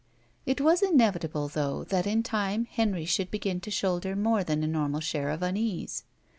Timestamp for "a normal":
4.63-4.99